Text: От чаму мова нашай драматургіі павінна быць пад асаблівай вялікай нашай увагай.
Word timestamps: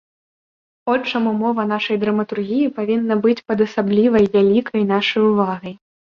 От 0.93 1.01
чаму 1.11 1.33
мова 1.41 1.65
нашай 1.73 1.99
драматургіі 2.05 2.71
павінна 2.79 3.19
быць 3.27 3.37
пад 3.53 3.57
асаблівай 3.67 4.23
вялікай 4.39 4.81
нашай 4.95 5.21
увагай. 5.31 5.73